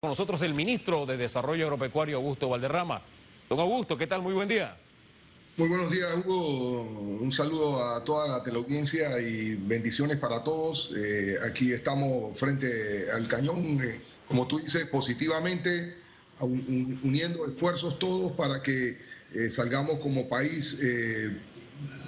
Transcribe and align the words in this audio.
Con 0.00 0.10
nosotros 0.10 0.40
el 0.42 0.54
ministro 0.54 1.06
de 1.06 1.16
Desarrollo 1.16 1.64
Agropecuario, 1.64 2.18
Augusto 2.18 2.48
Valderrama. 2.48 3.02
Don 3.48 3.58
Augusto, 3.58 3.98
¿qué 3.98 4.06
tal? 4.06 4.22
Muy 4.22 4.32
buen 4.32 4.46
día. 4.46 4.76
Muy 5.56 5.68
buenos 5.68 5.90
días, 5.90 6.08
Hugo. 6.24 6.82
Un 7.20 7.32
saludo 7.32 7.84
a 7.84 8.04
toda 8.04 8.28
la 8.28 8.44
teleaudiencia 8.44 9.20
y 9.20 9.56
bendiciones 9.56 10.18
para 10.18 10.44
todos. 10.44 10.94
Eh, 10.96 11.34
aquí 11.44 11.72
estamos 11.72 12.38
frente 12.38 13.10
al 13.10 13.26
cañón, 13.26 13.82
eh, 13.82 14.00
como 14.28 14.46
tú 14.46 14.60
dices, 14.60 14.84
positivamente, 14.84 15.96
uniendo 16.38 17.48
esfuerzos 17.48 17.98
todos 17.98 18.30
para 18.34 18.62
que 18.62 19.00
eh, 19.34 19.50
salgamos 19.50 19.98
como 19.98 20.28
país 20.28 20.78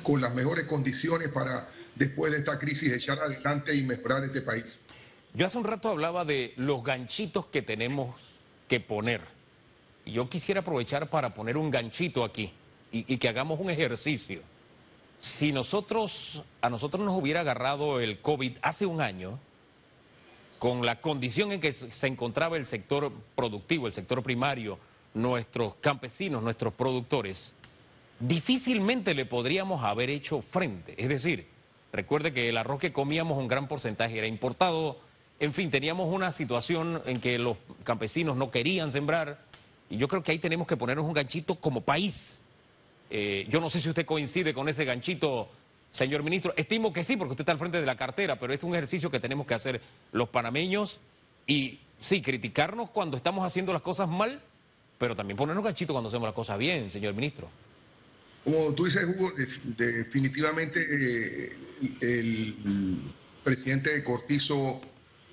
con 0.05 0.21
las 0.21 0.33
mejores 0.37 0.67
condiciones 0.67 1.31
para, 1.31 1.69
después 1.97 2.31
de 2.31 2.39
esta 2.39 2.57
crisis, 2.57 2.93
echar 2.93 3.19
adelante 3.19 3.75
y 3.75 3.83
mejorar 3.83 4.23
este 4.23 4.43
país. 4.43 4.79
Yo 5.33 5.47
hace 5.47 5.59
un 5.59 5.65
rato 5.65 5.89
hablaba 5.89 6.25
de 6.25 6.53
los 6.57 6.83
ganchitos 6.83 7.47
que 7.47 7.63
tenemos 7.63 8.31
que 8.69 8.81
poner. 8.81 9.21
Y 10.05 10.13
yo 10.13 10.29
quisiera 10.29 10.61
aprovechar 10.61 11.09
para 11.09 11.35
poner 11.35 11.57
un 11.57 11.71
ganchito 11.71 12.25
aquí 12.25 12.53
y, 12.91 13.17
que 13.19 13.29
hagamos 13.29 13.61
un 13.61 13.71
ejercicio. 13.71 14.41
Si 15.21 15.53
nosotros, 15.53 16.43
a 16.61 16.71
nosotros 16.71 17.05
nos 17.05 17.17
hubiera 17.17 17.41
agarrado 17.41 18.01
el 18.01 18.19
COVID 18.21 18.57
hace 18.63 18.87
un 18.87 19.01
año, 19.01 19.39
con 20.59 20.85
la 20.85 21.01
condición 21.01 21.53
en 21.53 21.61
que 21.61 21.73
se 21.73 22.07
encontraba 22.07 22.57
el 22.57 22.67
sector 22.67 23.13
productivo, 23.35 23.87
el 23.87 23.93
sector 23.93 24.23
primario, 24.23 24.79
nuestros 25.15 25.75
campesinos, 25.77 26.43
nuestros 26.43 26.75
productores, 26.75 27.55
difícilmente 28.19 29.15
le 29.15 29.27
podríamos 29.27 29.85
haber 29.85 30.11
hecho 30.11 30.43
frente. 30.43 30.95
Es 30.99 31.09
decir, 31.09 31.47
recuerde 31.93 32.33
que 32.33 32.49
el 32.49 32.57
arroz 32.57 32.81
que 32.81 32.93
comíamos 32.93 33.39
un 33.39 33.49
gran 33.49 33.69
porcentaje 33.69 34.19
era 34.19 34.27
importado, 34.27 34.99
en 35.41 35.55
fin, 35.55 35.71
teníamos 35.71 36.13
una 36.13 36.31
situación 36.33 37.03
en 37.07 37.19
que 37.19 37.39
los 37.39 37.57
campesinos 37.83 38.37
no 38.37 38.51
querían 38.51 38.93
sembrar 38.93 39.43
y 39.89 39.97
yo 39.97 40.07
creo 40.07 40.23
que 40.23 40.33
ahí 40.33 40.39
tenemos 40.39 40.67
que 40.67 40.77
ponernos 40.77 41.07
un 41.07 41.15
ganchito 41.15 41.55
como 41.55 41.81
país. 41.81 42.43
Eh, 43.09 43.47
yo 43.49 43.59
no 43.59 43.71
sé 43.71 43.81
si 43.81 43.89
usted 43.89 44.05
coincide 44.05 44.53
con 44.53 44.69
ese 44.69 44.85
ganchito, 44.85 45.49
señor 45.91 46.23
ministro. 46.23 46.53
Estimo 46.57 46.93
que 46.93 47.05
sí, 47.05 47.17
porque 47.17 47.33
usted 47.33 47.43
está 47.43 47.53
al 47.53 47.59
frente 47.59 47.81
de 47.81 47.87
la 47.87 47.97
cartera, 47.97 48.39
pero 48.39 48.53
este 48.53 48.67
es 48.67 48.69
un 48.69 48.77
ejercicio 48.77 49.11
que 49.11 49.19
tenemos 49.19 49.47
que 49.47 49.55
hacer 49.55 49.81
los 50.13 50.29
panameños 50.29 51.01
y 51.47 51.81
sí, 51.99 52.21
criticarnos 52.21 52.91
cuando 52.91 53.17
estamos 53.17 53.45
haciendo 53.45 53.73
las 53.73 53.83
cosas 53.83 54.09
mal, 54.09 54.43
pero 54.99 55.17
también 55.17 55.39
ponernos 55.39 55.65
ganchito 55.65 55.95
cuando 55.95 56.09
hacemos 56.09 56.29
las 56.29 56.35
cosas 56.35 56.59
bien, 56.59 56.91
señor 56.91 57.15
ministro. 57.15 57.49
Como 58.45 58.75
tú 58.75 58.85
dices, 58.85 59.07
Hugo, 59.07 59.33
definitivamente 59.77 60.87
eh, 60.89 61.57
el 62.03 62.55
presidente 63.43 64.05
Cortizo 64.05 64.83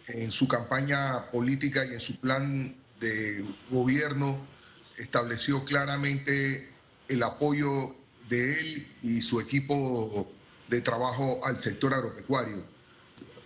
en 0.08 0.32
su 0.32 0.48
campaña 0.48 1.30
política 1.32 1.86
y 1.86 1.94
en 1.94 2.00
su 2.00 2.20
plan 2.20 2.76
de 3.00 3.46
gobierno 3.70 4.40
estableció 4.98 5.64
claramente 5.66 6.70
el 7.08 7.24
apoyo 7.24 7.96
de 8.30 8.60
él 8.60 8.88
y 9.02 9.22
su 9.22 9.40
equipo 9.40 10.28
de 10.68 10.82
trabajo 10.82 11.40
al 11.46 11.60
sector 11.60 11.94
agropecuario. 11.94 12.64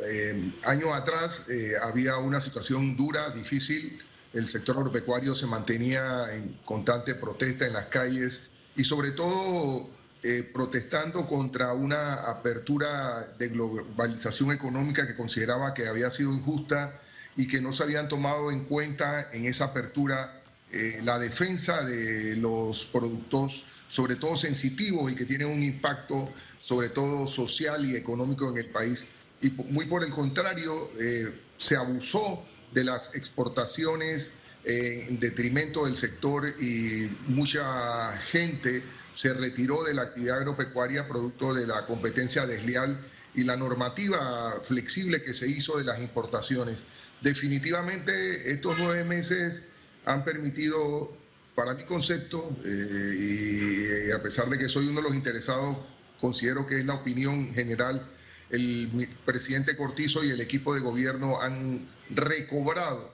Eh, 0.07 0.53
años 0.63 0.89
atrás 0.93 1.47
eh, 1.49 1.73
había 1.81 2.17
una 2.17 2.41
situación 2.41 2.97
dura, 2.97 3.29
difícil. 3.31 4.01
El 4.33 4.47
sector 4.47 4.77
agropecuario 4.77 5.35
se 5.35 5.45
mantenía 5.45 6.33
en 6.33 6.57
constante 6.65 7.13
protesta 7.15 7.67
en 7.67 7.73
las 7.73 7.85
calles 7.87 8.49
y 8.75 8.83
sobre 8.83 9.11
todo 9.11 9.89
eh, 10.23 10.47
protestando 10.53 11.25
contra 11.25 11.73
una 11.73 12.13
apertura 12.29 13.33
de 13.39 13.47
globalización 13.47 14.51
económica 14.51 15.07
que 15.07 15.15
consideraba 15.15 15.73
que 15.73 15.87
había 15.87 16.11
sido 16.11 16.31
injusta 16.31 17.01
y 17.35 17.47
que 17.47 17.59
no 17.59 17.71
se 17.71 17.81
habían 17.81 18.07
tomado 18.07 18.51
en 18.51 18.65
cuenta 18.65 19.31
en 19.33 19.45
esa 19.45 19.65
apertura 19.65 20.43
eh, 20.71 20.99
la 21.01 21.17
defensa 21.17 21.83
de 21.83 22.35
los 22.35 22.85
productos, 22.85 23.65
sobre 23.87 24.15
todo 24.15 24.37
sensitivos 24.37 25.11
y 25.11 25.15
que 25.15 25.25
tienen 25.25 25.47
un 25.47 25.63
impacto 25.63 26.31
sobre 26.59 26.89
todo 26.89 27.25
social 27.25 27.83
y 27.89 27.95
económico 27.95 28.47
en 28.47 28.57
el 28.57 28.69
país. 28.69 29.07
Y 29.41 29.49
muy 29.49 29.85
por 29.85 30.03
el 30.03 30.11
contrario, 30.11 30.91
eh, 30.99 31.33
se 31.57 31.75
abusó 31.75 32.45
de 32.71 32.83
las 32.83 33.15
exportaciones 33.15 34.35
en 34.63 35.19
detrimento 35.19 35.85
del 35.85 35.97
sector 35.97 36.47
y 36.61 37.09
mucha 37.27 38.15
gente 38.19 38.83
se 39.13 39.33
retiró 39.33 39.83
de 39.83 39.93
la 39.93 40.03
actividad 40.03 40.39
agropecuaria 40.39 41.07
producto 41.07 41.53
de 41.53 41.67
la 41.67 41.85
competencia 41.85 42.45
desleal 42.45 42.99
y 43.33 43.43
la 43.43 43.55
normativa 43.55 44.59
flexible 44.63 45.23
que 45.23 45.33
se 45.33 45.47
hizo 45.47 45.77
de 45.77 45.83
las 45.83 45.99
importaciones. 45.99 46.85
Definitivamente 47.21 48.51
estos 48.51 48.77
nueve 48.79 49.03
meses 49.03 49.65
han 50.05 50.23
permitido, 50.23 51.15
para 51.55 51.73
mi 51.73 51.85
concepto, 51.85 52.49
eh, 52.65 54.07
y 54.07 54.11
a 54.11 54.21
pesar 54.21 54.49
de 54.49 54.57
que 54.57 54.67
soy 54.67 54.87
uno 54.87 55.01
de 55.01 55.07
los 55.07 55.15
interesados, 55.15 55.77
considero 56.19 56.65
que 56.65 56.79
es 56.79 56.85
la 56.85 56.95
opinión 56.95 57.53
general, 57.53 58.07
el 58.49 59.09
presidente 59.25 59.77
Cortizo 59.77 60.23
y 60.23 60.29
el 60.29 60.41
equipo 60.41 60.73
de 60.73 60.81
gobierno 60.81 61.41
han 61.41 61.89
recobrado 62.09 63.13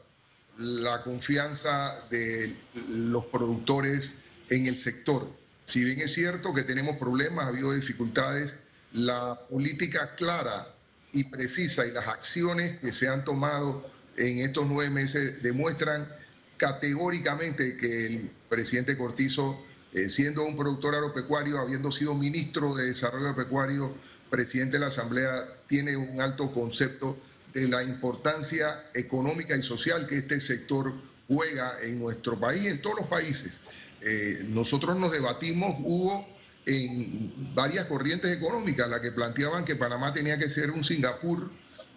la 0.58 1.04
confianza 1.04 2.08
de 2.10 2.56
los 2.90 3.26
productores 3.26 4.16
en 4.50 4.66
el 4.66 4.78
sector. 4.78 5.30
Si 5.68 5.84
bien 5.84 6.00
es 6.00 6.14
cierto 6.14 6.54
que 6.54 6.64
tenemos 6.64 6.96
problemas, 6.96 7.46
ha 7.46 7.50
habido 7.50 7.74
dificultades, 7.74 8.56
la 8.94 9.38
política 9.50 10.16
clara 10.16 10.74
y 11.12 11.26
precisa 11.26 11.86
y 11.86 11.92
las 11.92 12.08
acciones 12.08 12.80
que 12.80 12.94
se 12.94 13.10
han 13.10 13.26
tomado 13.26 13.86
en 14.16 14.40
estos 14.40 14.66
nueve 14.66 14.90
meses 14.90 15.44
demuestran 15.44 16.08
categóricamente 16.56 17.76
que 17.76 18.08
el 18.08 18.32
presidente 18.48 18.98
Cortizo, 18.98 19.62
eh, 19.92 20.08
siendo 20.08 20.46
un 20.46 20.56
productor 20.56 20.96
agropecuario, 20.96 21.60
habiendo 21.60 21.92
sido 21.92 22.16
ministro 22.16 22.74
de 22.74 22.86
Desarrollo 22.86 23.28
Agropecuario, 23.28 23.94
presidente 24.30 24.78
de 24.78 24.80
la 24.80 24.88
Asamblea, 24.88 25.50
tiene 25.68 25.98
un 25.98 26.22
alto 26.22 26.54
concepto 26.54 27.18
de 27.52 27.68
la 27.68 27.84
importancia 27.84 28.90
económica 28.94 29.58
y 29.58 29.62
social 29.62 30.08
que 30.08 30.18
este 30.20 30.40
sector 30.40 30.94
juega 31.28 31.82
en 31.82 32.00
nuestro 32.00 32.40
país 32.40 32.66
en 32.66 32.82
todos 32.82 32.98
los 32.98 33.08
países. 33.08 33.62
Eh, 34.02 34.46
nosotros 34.48 34.98
nos 34.98 35.12
debatimos, 35.12 35.76
hubo 35.80 36.28
en 36.66 37.54
varias 37.56 37.86
corrientes 37.86 38.36
económicas, 38.36 38.90
la 38.90 39.02
que 39.02 39.12
planteaban 39.12 39.66
que 39.66 39.76
Panamá 39.76 40.14
tenía 40.14 40.38
que 40.38 40.50
ser 40.50 40.72
un 40.72 40.84
Singapur, 40.84 41.50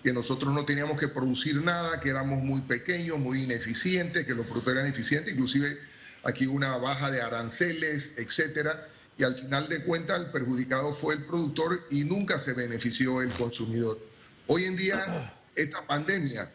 que 0.03 0.13
nosotros 0.13 0.55
no 0.55 0.65
teníamos 0.65 0.99
que 0.99 1.09
producir 1.09 1.57
nada, 1.57 2.01
que 2.01 2.09
éramos 2.09 2.43
muy 2.43 2.63
pequeños, 2.63 3.19
muy 3.19 3.43
ineficientes, 3.43 4.25
que 4.25 4.35
los 4.35 4.47
productores 4.47 4.81
eran 4.81 4.91
eficientes, 4.91 5.33
inclusive 5.33 5.79
aquí 6.23 6.47
una 6.47 6.77
baja 6.77 7.11
de 7.11 7.21
aranceles, 7.21 8.15
etcétera, 8.17 8.89
y 9.19 9.25
al 9.25 9.37
final 9.37 9.69
de 9.69 9.83
cuentas 9.85 10.21
el 10.21 10.31
perjudicado 10.31 10.93
fue 10.93 11.15
el 11.15 11.27
productor 11.27 11.87
y 11.91 12.05
nunca 12.05 12.39
se 12.39 12.55
benefició 12.55 13.21
el 13.21 13.31
consumidor. 13.31 13.99
Hoy 14.47 14.65
en 14.65 14.77
día 14.77 15.35
esta 15.55 15.87
pandemia 15.87 16.51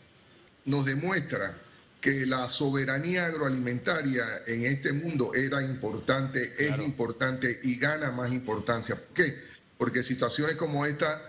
nos 0.66 0.86
demuestra 0.86 1.56
que 2.05 2.27
la 2.27 2.47
soberanía 2.47 3.25
agroalimentaria 3.25 4.43
en 4.45 4.63
este 4.63 4.93
mundo 4.93 5.33
era 5.33 5.63
importante, 5.63 6.53
es 6.55 6.77
importante 6.77 7.59
y 7.63 7.79
gana 7.79 8.11
más 8.11 8.31
importancia. 8.31 8.95
¿Por 8.95 9.16
qué? 9.16 9.41
Porque 9.79 10.03
situaciones 10.03 10.55
como 10.55 10.85
esta, 10.85 11.19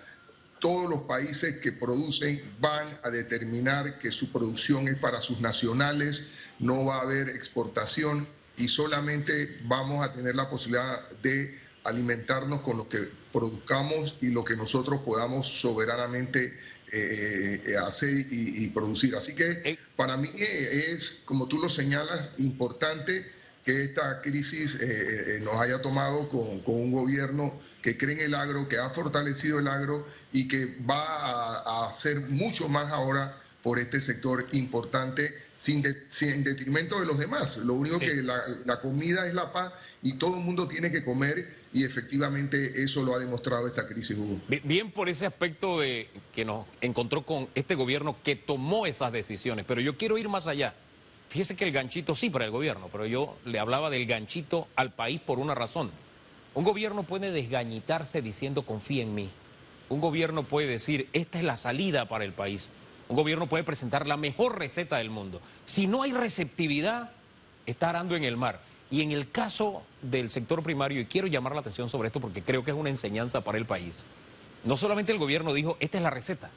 todos 0.59 0.91
los 0.91 1.05
países 1.05 1.61
que 1.61 1.73
producen 1.73 2.43
van 2.61 2.89
a 3.03 3.09
determinar 3.09 3.99
que 3.99 4.13
su 4.13 4.31
producción 4.31 4.87
es 4.87 4.99
para 4.99 5.23
sus 5.23 5.41
nacionales, 5.41 6.51
no 6.59 6.85
va 6.85 6.97
a 6.97 7.01
haber 7.05 7.31
exportación 7.31 8.29
y 8.59 8.69
solamente 8.69 9.59
vamos 9.65 10.05
a 10.05 10.13
tener 10.13 10.35
la 10.35 10.51
posibilidad 10.51 11.09
de 11.23 11.59
alimentarnos 11.85 12.61
con 12.61 12.77
lo 12.77 12.87
que 12.87 13.09
produzcamos 13.33 14.17
y 14.21 14.29
lo 14.29 14.45
que 14.45 14.57
nosotros 14.57 15.01
podamos 15.07 15.49
soberanamente 15.49 16.59
eh, 16.99 17.63
eh, 17.67 17.77
hacer 17.77 18.27
y, 18.31 18.69
producir. 18.69 19.15
Así 19.17 19.35
que 19.35 19.63
eh. 19.65 19.79
para 19.97 20.17
mí 20.17 20.31
es, 20.37 21.19
como 21.25 21.47
tú 21.47 21.59
lo 21.59 21.69
señalas, 21.69 22.31
importante 22.39 23.31
que 23.65 23.83
esta 23.83 24.23
crisis 24.23 24.79
nos 25.41 25.57
haya 25.57 25.83
tomado 25.83 26.29
con, 26.29 26.63
un 26.65 26.93
gobierno 26.93 27.59
que 27.83 27.99
cree 27.99 28.15
en 28.15 28.21
el 28.21 28.35
agro, 28.35 28.69
que 28.69 28.79
ha 28.79 28.91
fortalecido 28.91 29.59
el 29.59 29.67
agro 29.67 30.07
y 30.33 30.47
que 30.47 30.77
va 30.89 31.03
a 31.63 31.89
hacer 31.89 32.21
mucho 32.21 32.69
más 32.69 32.93
ahora 32.93 33.41
por 33.63 33.81
este 33.81 34.01
sector 34.01 34.47
importante 34.53 35.35
sin, 35.57 35.83
sin 36.11 36.45
detrimento 36.45 37.01
de 37.01 37.07
los 37.07 37.19
demás. 37.19 37.57
Lo 37.59 37.75
único 37.75 37.99
que 37.99 38.23
la, 38.23 38.81
comida 38.81 39.27
es 39.27 39.35
la 39.35 39.53
paz 39.53 39.73
y 40.03 40.15
todo 40.15 40.37
el 40.37 40.43
mundo 40.43 40.69
tiene 40.69 40.91
que 40.91 41.05
comer 41.05 41.67
y 41.73 41.85
efectivamente 41.85 42.83
eso 42.83 43.03
lo 43.03 43.15
ha 43.15 43.19
demostrado 43.19 43.67
esta 43.67 43.87
crisis, 43.87 44.17
Hugo. 44.17 44.41
Bien 44.65 44.91
por 44.91 45.09
ese 45.09 45.27
aspecto 45.27 45.81
de 45.81 46.09
que 46.35 46.45
nos 46.45 46.67
encontró 46.81 47.23
con 47.23 47.49
este 47.55 47.75
gobierno 47.75 48.17
que 48.23 48.37
tomó 48.37 48.87
esas 48.87 49.13
decisiones, 49.13 49.65
pero 49.67 49.81
yo 49.81 49.97
quiero 49.97 50.19
ir 50.19 50.29
más 50.29 50.47
allá. 50.47 50.75
Fíjese 51.29 51.57
que 51.57 51.65
el 51.65 51.73
ganchito 51.73 52.15
sí 52.15 52.31
para 52.31 52.45
el 52.45 52.51
gobierno, 52.51 52.89
pero 52.93 53.05
yo 53.05 53.37
le 53.45 53.59
hablaba 53.59 53.91
del 53.91 54.07
ganchito 54.07 54.69
al 54.77 54.93
país 54.93 55.21
por 55.21 55.39
una 55.39 55.55
razón. 55.55 55.91
Un 56.55 56.65
gobierno 56.65 57.03
puede 57.03 57.33
desgañitarse 57.33 58.23
diciendo 58.23 58.63
confía 58.63 59.03
en 59.03 59.15
mí. 59.15 59.29
Un 59.89 60.01
gobierno 60.01 60.45
puede 60.45 60.69
decir 60.69 61.09
esta 61.13 61.39
es 61.39 61.45
la 61.45 61.57
salida 61.57 62.09
para 62.09 62.25
el 62.25 62.33
país. 62.33 62.71
Un 63.09 63.17
gobierno 63.17 63.47
puede 63.47 63.65
presentar 63.65 64.07
la 64.07 64.17
mejor 64.17 64.59
receta 64.59 64.97
del 64.97 65.11
mundo. 65.11 65.41
Si 65.65 65.87
no 65.87 66.03
hay 66.03 66.13
receptividad, 66.13 67.11
está 67.67 67.91
arando 67.91 68.17
en 68.17 68.25
el 68.25 68.37
mar. 68.37 68.61
Y 68.91 69.03
en 69.03 69.13
el 69.13 69.31
caso 69.31 69.83
del 70.03 70.31
sector 70.31 70.63
primario, 70.63 71.01
y 71.01 71.07
quiero 71.07 71.27
llamar 71.27 71.55
la 71.55 71.61
atención 71.61 71.89
sobre 71.89 72.09
esto 72.09 72.21
porque 72.21 72.43
creo 72.43 72.65
que 72.65 72.71
es 72.71 72.77
una 72.77 72.91
enseñanza 72.91 73.43
para 73.43 73.59
el 73.59 73.67
país, 73.67 74.07
no 74.65 74.77
solamente 74.77 75.13
el 75.13 75.19
gobierno 75.19 75.53
dijo, 75.53 75.77
esta 75.81 75.99
es 75.99 76.03
la 76.03 76.11
receta, 76.11 76.51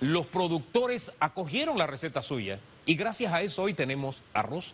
los 0.00 0.26
productores 0.26 1.12
acogieron 1.20 1.78
la 1.78 1.86
receta 1.86 2.22
suya 2.22 2.58
y 2.84 2.96
gracias 2.96 3.32
a 3.32 3.42
eso 3.42 3.62
hoy 3.62 3.74
tenemos 3.74 4.22
arroz, 4.34 4.72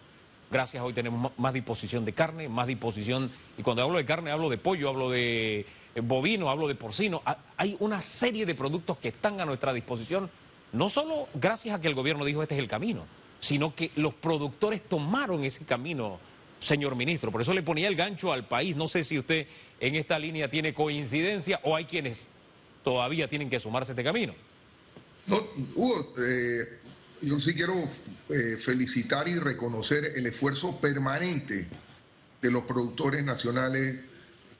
gracias 0.50 0.82
a 0.82 0.84
hoy 0.84 0.94
tenemos 0.94 1.32
más 1.36 1.52
disposición 1.52 2.06
de 2.06 2.14
carne, 2.14 2.48
más 2.48 2.66
disposición, 2.66 3.30
y 3.58 3.62
cuando 3.62 3.82
hablo 3.82 3.98
de 3.98 4.06
carne 4.06 4.30
hablo 4.30 4.48
de 4.48 4.56
pollo, 4.56 4.88
hablo 4.88 5.10
de 5.10 5.66
eh, 5.94 6.00
bovino, 6.02 6.50
hablo 6.50 6.68
de 6.68 6.74
porcino, 6.74 7.22
hay 7.58 7.76
una 7.80 8.00
serie 8.00 8.46
de 8.46 8.54
productos 8.54 8.96
que 8.96 9.08
están 9.08 9.42
a 9.42 9.44
nuestra 9.44 9.74
disposición, 9.74 10.30
no 10.72 10.88
solo 10.88 11.28
gracias 11.34 11.74
a 11.74 11.80
que 11.80 11.88
el 11.88 11.94
gobierno 11.94 12.24
dijo 12.24 12.42
este 12.42 12.54
es 12.54 12.60
el 12.60 12.68
camino, 12.68 13.04
sino 13.40 13.74
que 13.74 13.90
los 13.96 14.14
productores 14.14 14.82
tomaron 14.82 15.44
ese 15.44 15.64
camino, 15.64 16.18
señor 16.60 16.96
ministro. 16.96 17.30
Por 17.30 17.42
eso 17.42 17.52
le 17.52 17.62
ponía 17.62 17.88
el 17.88 17.96
gancho 17.96 18.32
al 18.32 18.46
país. 18.46 18.76
No 18.76 18.88
sé 18.88 19.04
si 19.04 19.18
usted 19.18 19.46
en 19.80 19.96
esta 19.96 20.18
línea 20.18 20.48
tiene 20.48 20.72
coincidencia 20.72 21.60
o 21.64 21.76
hay 21.76 21.84
quienes 21.84 22.26
todavía 22.82 23.28
tienen 23.28 23.50
que 23.50 23.60
sumarse 23.60 23.92
a 23.92 23.94
este 23.94 24.04
camino. 24.04 24.34
No, 25.26 25.40
Hugo, 25.74 26.14
eh, 26.18 26.78
yo 27.20 27.38
sí 27.38 27.54
quiero 27.54 27.74
eh, 28.28 28.56
felicitar 28.58 29.28
y 29.28 29.38
reconocer 29.38 30.04
el 30.16 30.26
esfuerzo 30.26 30.80
permanente 30.80 31.68
de 32.40 32.50
los 32.50 32.64
productores 32.64 33.24
nacionales 33.24 34.00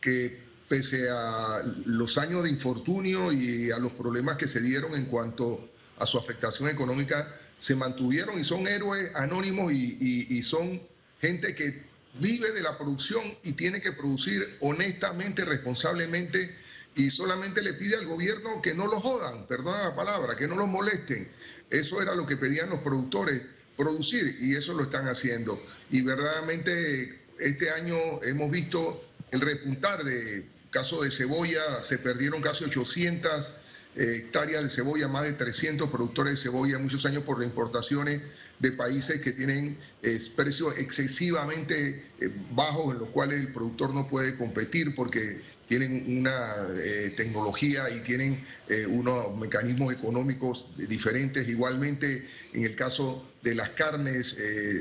que 0.01 0.41
pese 0.69 1.09
a 1.11 1.63
los 1.85 2.17
años 2.19 2.45
de 2.45 2.51
infortunio 2.51 3.33
y 3.33 3.71
a 3.71 3.79
los 3.79 3.93
problemas 3.93 4.37
que 4.37 4.47
se 4.47 4.61
dieron 4.61 4.95
en 4.95 5.07
cuanto 5.07 5.69
a 5.99 6.07
su 6.07 6.19
afectación 6.19 6.69
económica, 6.69 7.35
se 7.59 7.77
mantuvieron 7.77 8.39
y 8.39 8.45
son 8.45 8.67
héroes 8.67 9.15
anónimos 9.15 9.73
y 9.73 10.43
son 10.43 10.83
gente 11.21 11.55
que 11.55 11.83
vive 12.15 12.51
de 12.53 12.63
la 12.63 12.77
producción 12.77 13.23
y 13.43 13.53
tiene 13.53 13.81
que 13.81 13.93
producir 13.93 14.57
honestamente, 14.61 15.45
responsablemente 15.45 16.55
y 16.95 17.11
solamente 17.11 17.63
le 17.63 17.73
pide 17.75 17.97
al 17.97 18.07
gobierno 18.07 18.61
que 18.61 18.75
no 18.75 18.87
lo 18.87 19.01
jodan, 19.01 19.47
perdona 19.47 19.85
la 19.85 19.97
palabra, 19.97 20.37
que 20.37 20.47
no 20.47 20.57
los 20.57 20.69
molesten. 20.69 21.31
Eso 21.71 22.03
era 22.03 22.15
lo 22.15 22.27
que 22.27 22.37
pedían 22.37 22.69
los 22.69 22.81
productores, 22.81 23.43
producir, 23.77 24.37
y 24.41 24.55
eso 24.57 24.75
lo 24.75 24.83
están 24.83 25.09
haciendo. 25.09 25.63
Y 25.91 26.03
verdaderamente 26.03 27.23
este 27.39 27.71
año 27.71 27.97
hemos 28.23 28.51
visto 28.51 29.03
el 29.31 29.41
repuntar 29.41 30.05
de 30.05 30.47
caso 30.71 31.03
de 31.03 31.11
cebolla, 31.11 31.83
se 31.83 31.99
perdieron 31.99 32.43
casi 32.43 32.65
800 32.65 33.59
hectáreas 33.95 34.63
de 34.63 34.71
cebolla, 34.71 35.09
más 35.09 35.25
de 35.25 35.33
300 35.33 35.91
productores 35.91 36.33
de 36.33 36.37
cebolla, 36.39 36.79
muchos 36.79 37.05
años 37.05 37.25
por 37.25 37.43
importaciones 37.43 38.23
de 38.59 38.73
países 38.73 39.21
que 39.21 39.33
tienen 39.33 39.77
eh, 40.03 40.19
precios 40.35 40.79
excesivamente 40.79 42.07
eh, 42.21 42.31
bajos 42.53 42.95
en 42.95 43.01
los 43.01 43.09
cuales 43.11 43.41
el 43.41 43.49
productor 43.49 43.93
no 43.93 44.07
puede 44.07 44.37
competir 44.37 44.95
porque 44.95 45.43
tienen 45.69 46.19
una 46.19 46.55
eh, 46.77 47.13
tecnología 47.17 47.91
y 47.91 48.01
tienen 48.01 48.45
unos 48.89 49.37
mecanismos 49.37 49.95
económicos 49.95 50.69
diferentes. 50.77 51.49
Igualmente, 51.49 52.27
en 52.53 52.65
el 52.65 52.77
caso 52.77 53.27
de 53.43 53.55
las 53.55 53.71
carnes, 53.71 54.37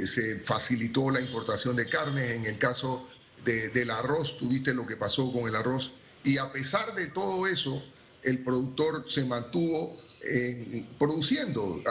se 0.05 0.39
facilitó 0.39 1.09
la 1.09 1.21
importación 1.21 1.77
de 1.77 1.87
carnes. 1.87 2.31
En 2.33 2.45
el 2.45 2.57
caso 2.57 3.07
del 3.45 3.89
arroz, 3.89 4.37
tuviste 4.37 4.73
lo 4.73 4.85
que 4.85 4.97
pasó 4.97 5.31
con 5.31 5.47
el 5.47 5.55
arroz. 5.55 5.93
Y 6.23 6.37
a 6.37 6.51
pesar 6.51 6.93
de 6.93 7.07
todo 7.07 7.47
eso, 7.47 7.81
el 8.23 8.43
productor 8.43 9.03
se 9.07 9.25
mantuvo 9.25 9.99
eh, 10.23 10.85
produciendo, 10.99 11.81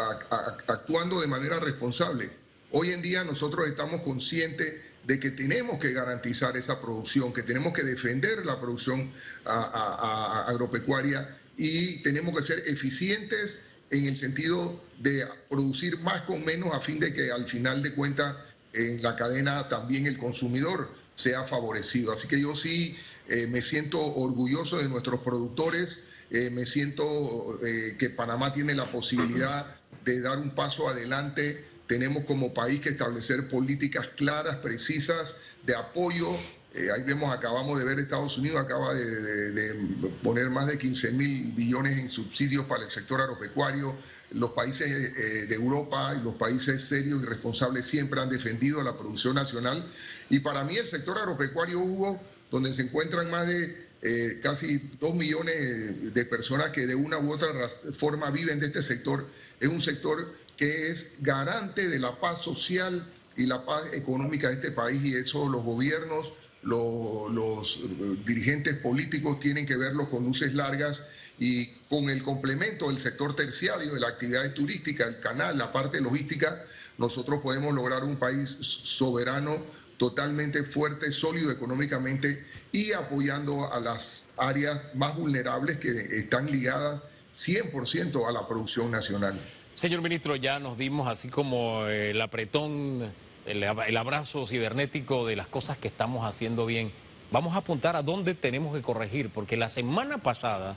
actuando 0.66 1.20
de 1.20 1.26
manera 1.26 1.58
responsable. 1.60 2.30
Hoy 2.72 2.90
en 2.90 3.02
día 3.02 3.24
nosotros 3.24 3.66
estamos 3.68 4.02
conscientes 4.02 4.74
de 5.04 5.18
que 5.18 5.30
tenemos 5.30 5.78
que 5.78 5.92
garantizar 5.92 6.56
esa 6.56 6.80
producción, 6.80 7.32
que 7.32 7.42
tenemos 7.42 7.72
que 7.72 7.82
defender 7.82 8.44
la 8.44 8.60
producción 8.60 9.10
agropecuaria 9.44 11.36
y 11.56 11.96
tenemos 12.02 12.36
que 12.36 12.42
ser 12.42 12.62
eficientes 12.66 13.60
en 13.90 14.06
el 14.06 14.16
sentido 14.16 14.80
de 14.98 15.26
producir 15.48 15.98
más 16.00 16.22
con 16.22 16.44
menos 16.44 16.72
a 16.74 16.80
fin 16.80 17.00
de 17.00 17.12
que 17.12 17.32
al 17.32 17.46
final 17.46 17.82
de 17.82 17.92
cuentas 17.92 18.36
en 18.72 19.02
la 19.02 19.16
cadena 19.16 19.68
también 19.68 20.06
el 20.06 20.16
consumidor 20.16 20.88
sea 21.16 21.44
favorecido. 21.44 22.12
Así 22.12 22.28
que 22.28 22.40
yo 22.40 22.54
sí 22.54 22.96
eh, 23.28 23.46
me 23.46 23.62
siento 23.62 24.00
orgulloso 24.00 24.78
de 24.78 24.88
nuestros 24.88 25.20
productores, 25.20 25.98
eh, 26.30 26.48
me 26.50 26.64
siento 26.64 27.58
eh, 27.64 27.96
que 27.98 28.08
Panamá 28.08 28.52
tiene 28.52 28.74
la 28.74 28.90
posibilidad 28.90 29.74
de 30.04 30.20
dar 30.20 30.38
un 30.38 30.54
paso 30.54 30.88
adelante. 30.88 31.64
Tenemos 31.88 32.24
como 32.24 32.54
país 32.54 32.80
que 32.80 32.90
establecer 32.90 33.48
políticas 33.48 34.08
claras, 34.16 34.56
precisas, 34.56 35.36
de 35.66 35.74
apoyo 35.74 36.36
eh, 36.72 36.88
ahí 36.94 37.02
vemos, 37.02 37.36
acabamos 37.36 37.76
de 37.80 37.84
ver, 37.84 37.98
Estados 37.98 38.38
Unidos 38.38 38.60
acaba 38.60 38.94
de, 38.94 39.74
poner 40.22 40.50
más 40.50 40.68
de 40.68 40.78
15 40.78 41.10
mil 41.10 41.50
billones 41.50 41.98
en 41.98 42.08
subsidios 42.08 42.64
para 42.66 42.84
el 42.84 42.90
sector 42.90 43.20
agropecuario. 43.20 43.96
Los 44.30 44.50
países 44.50 44.88
de 44.88 45.52
Europa 45.52 46.14
y 46.14 46.22
los 46.22 46.36
países 46.36 46.80
serios 46.80 47.24
y 47.24 47.26
responsables 47.26 47.86
siempre 47.86 48.20
han 48.20 48.28
defendido 48.28 48.84
la 48.84 48.96
producción 48.96 49.34
nacional. 49.34 49.84
Y 50.28 50.38
para 50.38 50.62
mí 50.62 50.76
el 50.76 50.86
sector 50.86 51.18
agropecuario, 51.18 51.80
Hugo, 51.80 52.22
donde 52.52 52.72
se 52.72 52.82
encuentran 52.82 53.28
más 53.32 53.48
de 53.48 53.89
eh, 54.02 54.40
casi 54.42 54.78
dos 54.98 55.14
millones 55.14 56.14
de 56.14 56.24
personas 56.24 56.70
que 56.70 56.86
de 56.86 56.94
una 56.94 57.18
u 57.18 57.32
otra 57.32 57.52
forma 57.68 58.30
viven 58.30 58.60
de 58.60 58.66
este 58.66 58.82
sector, 58.82 59.26
es 59.60 59.68
un 59.68 59.80
sector 59.80 60.34
que 60.56 60.88
es 60.90 61.12
garante 61.20 61.88
de 61.88 61.98
la 61.98 62.18
paz 62.20 62.42
social 62.42 63.06
y 63.36 63.46
la 63.46 63.64
paz 63.64 63.92
económica 63.92 64.48
de 64.48 64.54
este 64.54 64.70
país 64.70 65.02
y 65.02 65.14
eso 65.14 65.48
los 65.48 65.64
gobiernos 65.64 66.32
los, 66.62 67.80
dirigentes 68.26 68.76
políticos 68.76 69.40
tienen 69.40 69.66
que 69.66 69.76
verlo 69.76 70.10
con 70.10 70.24
luces 70.24 70.54
largas 70.54 71.02
y 71.38 71.66
con 71.88 72.10
el 72.10 72.22
complemento 72.22 72.88
del 72.88 72.98
sector 72.98 73.34
terciario 73.34 73.94
de 73.94 74.00
la 74.00 74.08
actividad 74.08 74.52
turística, 74.52 75.06
el 75.06 75.20
canal, 75.20 75.56
la 75.56 75.72
parte 75.72 76.00
logística, 76.00 76.62
nosotros 76.98 77.40
podemos 77.40 77.74
lograr 77.74 78.04
un 78.04 78.16
país 78.16 78.50
soberano, 78.60 79.64
totalmente 80.00 80.62
fuerte, 80.62 81.12
sólido 81.12 81.50
económicamente 81.50 82.42
y 82.72 82.92
apoyando 82.92 83.70
a 83.70 83.78
las 83.80 84.28
áreas 84.38 84.80
más 84.94 85.14
vulnerables 85.14 85.76
que 85.76 85.90
están 85.90 86.50
ligadas 86.50 87.02
100% 87.34 88.26
a 88.26 88.32
la 88.32 88.48
producción 88.48 88.90
nacional. 88.90 89.38
Señor 89.74 90.00
ministro, 90.00 90.36
ya 90.36 90.58
nos 90.58 90.78
dimos 90.78 91.06
así 91.06 91.28
como 91.28 91.84
el 91.84 92.18
apretón 92.18 93.12
el, 93.44 93.62
abrazo 93.98 94.46
cibernético 94.46 95.26
de 95.26 95.36
las 95.36 95.48
cosas 95.48 95.76
que 95.76 95.88
estamos 95.88 96.24
haciendo 96.24 96.64
bien. 96.64 96.92
Vamos 97.30 97.54
a 97.54 97.58
apuntar 97.58 97.94
a 97.94 98.02
dónde 98.02 98.34
tenemos 98.34 98.74
que 98.74 98.80
corregir, 98.80 99.28
porque 99.28 99.58
la 99.58 99.68
semana 99.68 100.22
pasada, 100.22 100.76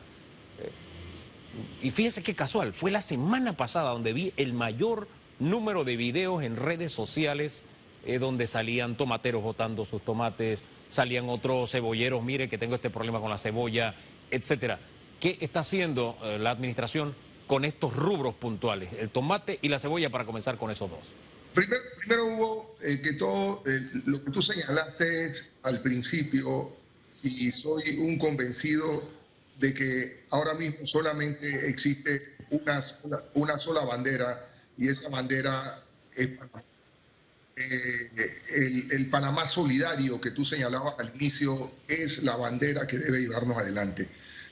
eh, 0.60 0.70
y 1.82 1.92
fíjese 1.92 2.24
qué 2.24 2.36
casual, 2.36 2.74
fue 2.74 2.92
la 2.92 3.00
semana 3.00 3.56
pasada 3.56 3.92
donde 3.92 4.12
vi 4.12 4.34
el 4.36 4.52
mayor 4.52 5.08
número 5.40 5.86
de 5.86 5.96
videos 5.96 6.44
en 6.44 6.58
redes 6.58 6.92
sociales 6.92 7.64
eh, 8.06 8.20
donde 8.20 8.48
salían 8.48 8.96
tomateros 8.98 9.44
botando 9.44 9.86
sus 9.86 10.04
tomates, 10.04 10.60
salían 10.90 11.30
otros 11.30 11.72
cebolleros, 11.72 12.24
mire 12.24 12.50
que 12.50 12.58
tengo 12.58 12.76
este 12.76 12.90
problema 12.90 13.20
con 13.20 13.30
la 13.30 13.38
cebolla, 13.38 13.96
etcétera. 14.30 14.80
¿Qué 15.20 15.38
está 15.40 15.62
haciendo 15.62 16.18
eh, 16.24 16.38
la 16.38 16.52
administración 16.52 17.16
con 17.48 17.66
estos 17.66 17.96
rubros 17.96 18.36
puntuales, 18.36 18.90
el 19.00 19.10
tomate 19.10 19.60
y 19.62 19.70
la 19.70 19.80
cebolla, 19.80 20.10
para 20.10 20.26
comenzar 20.26 20.58
con 20.58 20.70
esos 20.72 20.90
dos? 20.90 21.00
Primero, 21.54 22.26
hubo 22.26 22.76
eh, 22.84 23.00
que 23.02 23.14
todo 23.14 23.64
eh, 23.66 23.80
lo 24.06 24.24
que 24.24 24.32
tú 24.32 24.42
señalaste 24.42 25.26
es 25.26 25.54
al 25.64 25.82
principio, 25.82 26.76
y 27.22 27.52
soy 27.52 28.00
un 28.00 28.18
convencido 28.18 29.04
de 29.60 29.74
que 29.74 30.26
ahora 30.32 30.56
mismo 30.56 30.86
solamente 30.86 31.70
existe 31.70 32.36
una 32.50 32.82
sola, 32.82 33.24
una 33.34 33.58
sola 33.58 33.86
bandera, 33.86 34.50
y 34.78 34.90
esa 34.90 35.08
bandera 35.10 35.84
es 36.16 36.28
Panamá. 36.30 36.64
Eh, 37.56 38.90
el, 38.92 39.10
Panamá 39.12 39.46
solidario 39.46 40.20
que 40.20 40.32
tú 40.32 40.44
señalabas 40.44 40.96
al 40.98 41.12
inicio 41.16 41.72
es 41.88 42.24
la 42.24 42.36
bandera 42.36 42.88
que 42.88 42.98
debe 42.98 43.22
llevarnos 43.22 43.58
adelante. 43.58 44.10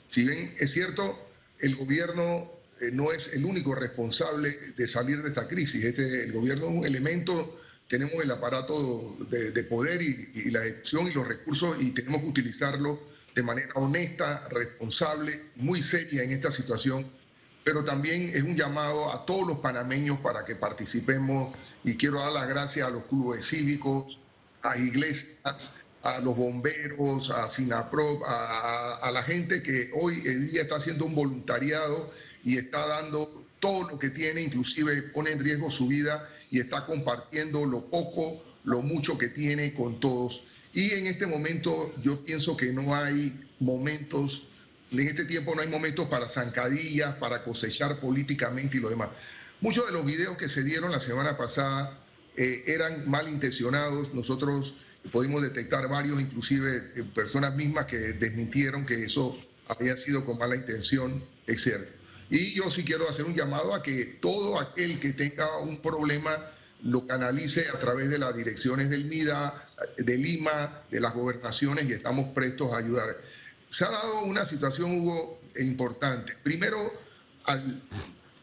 Si 0.08 0.24
bien 0.24 0.54
es 0.58 0.70
cierto, 0.70 1.30
el 1.58 1.74
gobierno 1.74 2.48
eh, 2.80 2.90
no 2.92 3.10
es 3.10 3.32
el 3.32 3.44
único 3.44 3.74
responsable 3.74 4.56
de 4.76 4.86
salir 4.86 5.20
de 5.22 5.30
esta 5.30 5.48
crisis. 5.48 5.84
Este, 5.84 6.24
el 6.24 6.32
gobierno 6.32 6.68
es 6.68 6.72
un 6.74 6.84
elemento, 6.84 7.58
tenemos 7.88 8.22
el 8.22 8.30
aparato 8.30 9.16
de, 9.28 9.64
poder 9.64 10.00
y, 10.00 10.50
la 10.50 10.64
ejecución 10.64 11.08
y 11.08 11.12
los 11.12 11.26
recursos 11.26 11.76
y 11.80 11.90
tenemos 11.90 12.22
que 12.22 12.28
utilizarlo 12.28 13.00
de 13.34 13.42
manera 13.42 13.72
honesta, 13.74 14.46
responsable, 14.48 15.50
muy 15.56 15.82
seria 15.82 16.22
en 16.22 16.30
esta 16.30 16.52
situación. 16.52 17.10
Pero 17.64 17.84
también 17.84 18.30
es 18.34 18.42
un 18.42 18.56
llamado 18.56 19.12
a 19.12 19.24
todos 19.24 19.46
los 19.46 19.58
panameños 19.58 20.18
para 20.18 20.44
que 20.44 20.56
participemos 20.56 21.54
y 21.84 21.96
quiero 21.96 22.18
dar 22.18 22.32
las 22.32 22.48
gracias 22.48 22.86
a 22.86 22.90
los 22.90 23.04
clubes 23.04 23.46
cívicos, 23.46 24.18
a 24.62 24.76
iglesias, 24.76 25.74
a 26.02 26.20
los 26.20 26.36
bomberos, 26.36 27.30
a 27.30 27.48
SINAPROP, 27.48 28.22
a, 28.26 29.10
la 29.12 29.22
gente 29.22 29.62
que 29.62 29.90
hoy 29.94 30.22
en 30.24 30.50
día 30.50 30.62
está 30.62 30.76
haciendo 30.76 31.04
un 31.04 31.14
voluntariado 31.14 32.10
y 32.42 32.58
está 32.58 32.86
dando 32.86 33.44
todo 33.60 33.90
lo 33.90 33.98
que 33.98 34.10
tiene, 34.10 34.42
inclusive 34.42 35.02
pone 35.02 35.30
en 35.30 35.38
riesgo 35.38 35.70
su 35.70 35.86
vida 35.86 36.28
y 36.50 36.58
está 36.58 36.84
compartiendo 36.84 37.64
lo 37.64 37.86
poco, 37.86 38.42
lo 38.64 38.82
mucho 38.82 39.16
que 39.16 39.28
tiene 39.28 39.72
con 39.74 40.00
todos. 40.00 40.42
Y 40.74 40.90
en 40.90 41.06
este 41.06 41.26
momento 41.26 41.94
yo 42.02 42.24
pienso 42.24 42.56
que 42.56 42.72
no 42.72 42.94
hay 42.94 43.38
momentos, 43.60 44.48
en 45.00 45.08
este 45.08 45.24
tiempo 45.24 45.54
no 45.54 45.62
hay 45.62 45.68
momentos 45.68 46.06
para 46.08 46.28
zancadillas, 46.28 47.14
para 47.14 47.42
cosechar 47.42 47.98
políticamente 47.98 48.76
y 48.76 48.80
lo 48.80 48.90
demás. 48.90 49.08
Muchos 49.60 49.86
de 49.86 49.92
los 49.92 50.04
videos 50.04 50.36
que 50.36 50.48
se 50.48 50.62
dieron 50.62 50.90
la 50.92 51.00
semana 51.00 51.36
pasada 51.36 51.98
eh, 52.36 52.64
eran 52.66 53.08
malintencionados. 53.08 54.12
Nosotros 54.12 54.74
pudimos 55.10 55.42
detectar 55.42 55.88
varios, 55.88 56.20
inclusive 56.20 56.92
eh, 56.96 57.04
personas 57.14 57.54
mismas 57.54 57.86
que 57.86 57.96
desmintieron 57.96 58.84
que 58.84 59.04
eso 59.04 59.38
había 59.68 59.96
sido 59.96 60.24
con 60.24 60.38
mala 60.38 60.56
intención, 60.56 61.24
cierto. 61.56 61.90
Y 62.30 62.52
yo 62.52 62.70
sí 62.70 62.82
quiero 62.82 63.08
hacer 63.08 63.24
un 63.24 63.34
llamado 63.34 63.74
a 63.74 63.82
que 63.82 64.18
todo 64.20 64.58
aquel 64.58 64.98
que 64.98 65.12
tenga 65.12 65.58
un 65.58 65.80
problema 65.80 66.36
lo 66.82 67.06
canalice 67.06 67.68
a 67.68 67.78
través 67.78 68.08
de 68.08 68.18
las 68.18 68.34
direcciones 68.34 68.90
del 68.90 69.04
MIDA, 69.04 69.68
de 69.98 70.18
Lima, 70.18 70.82
de 70.90 71.00
las 71.00 71.14
gobernaciones 71.14 71.88
y 71.88 71.92
estamos 71.92 72.32
prestos 72.34 72.72
a 72.72 72.78
ayudar. 72.78 73.16
Se 73.72 73.86
ha 73.86 73.90
dado 73.90 74.24
una 74.24 74.44
situación, 74.44 75.00
Hugo, 75.00 75.40
importante. 75.58 76.36
Primero, 76.42 76.92
al 77.44 77.82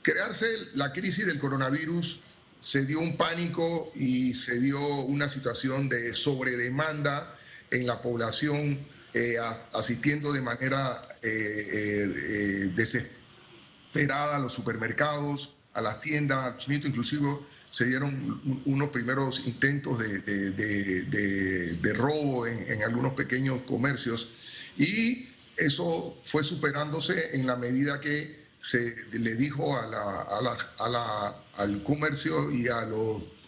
crearse 0.01 0.47
la 0.73 0.91
crisis 0.91 1.27
del 1.27 1.37
coronavirus, 1.37 2.19
se 2.59 2.83
dio 2.87 2.99
un 2.99 3.15
pánico 3.15 3.91
y 3.93 4.33
se 4.33 4.59
dio 4.59 4.79
una 5.01 5.29
situación 5.29 5.87
de 5.87 6.15
sobredemanda 6.15 7.35
en 7.69 7.85
la 7.85 8.01
población, 8.01 8.79
eh, 9.13 9.35
asistiendo 9.73 10.33
de 10.33 10.41
manera 10.41 10.99
eh, 11.21 11.67
eh, 11.71 12.71
desesperada 12.75 14.37
a 14.37 14.39
los 14.39 14.51
supermercados, 14.51 15.53
a 15.73 15.81
las 15.81 16.01
tiendas, 16.01 16.67
inclusive 16.67 17.37
se 17.69 17.85
dieron 17.85 18.41
unos 18.65 18.89
primeros 18.89 19.43
intentos 19.45 19.99
de, 19.99 21.93
robo 21.93 22.47
en, 22.47 22.81
algunos 22.81 23.13
pequeños 23.13 23.61
comercios 23.67 24.31
y 24.79 25.29
eso 25.57 26.17
fue 26.23 26.41
superándose 26.41 27.35
en 27.35 27.45
la 27.45 27.57
medida 27.57 27.99
que 27.99 28.47
se 28.61 28.95
le 29.11 29.35
dijo 29.35 29.77
al 29.77 31.83
comercio 31.83 32.51
y 32.51 32.67
a 32.67 32.87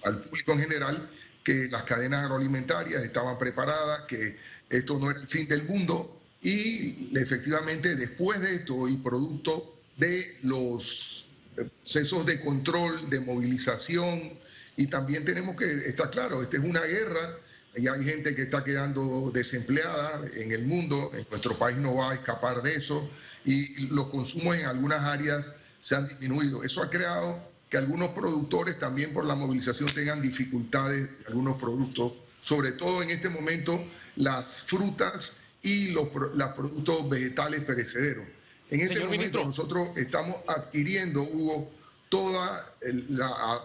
al 0.03 0.21
público 0.21 0.53
en 0.53 0.59
general 0.59 1.07
que 1.43 1.67
las 1.69 1.83
cadenas 1.83 2.25
agroalimentarias 2.25 3.03
estaban 3.03 3.38
preparadas, 3.38 4.01
que 4.07 4.38
esto 4.69 5.00
no 5.00 5.09
era 5.09 5.21
el 5.21 5.27
fin 5.27 5.47
del 5.47 5.63
mundo. 5.63 6.19
Y 6.41 7.17
efectivamente 7.17 7.95
después 7.95 8.41
de 8.41 8.55
esto 8.55 8.88
y 8.88 8.97
producto 8.97 9.79
de 9.97 10.38
los 10.43 11.27
procesos 11.55 12.25
de 12.25 12.41
control, 12.41 13.09
de 13.09 13.19
movilización, 13.21 14.33
y 14.75 14.88
también 14.88 15.23
tenemos 15.23 15.55
que, 15.55 15.88
está 15.88 16.09
claro, 16.09 16.41
esta 16.41 16.57
es 16.57 16.63
una 16.63 16.81
guerra, 16.81 17.38
y 17.75 17.88
hay 17.88 18.04
gente 18.04 18.36
que 18.36 18.44
está 18.44 18.63
quedando 18.63 19.32
desempleada 19.34 20.25
en 20.36 20.51
el 20.51 20.66
mundo, 20.66 21.12
en 21.13 21.25
nuestro 21.30 21.58
país 21.58 21.78
no 21.78 21.96
va 21.96 22.12
a 22.12 22.13
escapar 22.16 22.62
de 22.62 22.75
eso, 22.75 23.10
y 23.46 23.88
los 23.88 24.08
consumos 24.08 24.58
en 24.58 24.66
algunas 24.66 25.01
áreas 25.04 25.56
se 25.80 25.96
han 25.96 26.08
disminuido. 26.08 26.63
Eso 26.63 26.84
ha 26.84 26.90
creado 26.90 27.42
que 27.70 27.78
algunos 27.78 28.10
productores 28.10 28.78
también 28.78 29.13
por 29.13 29.25
la 29.25 29.36
movilización 29.36 29.90
tengan 29.94 30.22
dificultades, 30.22 31.10
algunos 31.28 31.58
productos, 31.60 32.13
sobre 32.42 32.74
todo 32.74 33.01
en 33.01 33.12
este 33.12 33.30
momento 33.30 33.82
las 34.18 34.62
frutas 34.63 35.38
y 35.63 35.92
los, 35.92 36.10
los 36.34 36.50
productos 36.50 37.10
vegetales 37.10 37.62
perecederos. 37.62 38.25
En 38.70 38.82
este 38.82 39.00
momento 39.00 39.44
nosotros 39.44 39.98
estamos 39.98 40.36
adquiriendo, 40.48 41.24
Hugo, 41.24 41.72
toda 42.12 42.75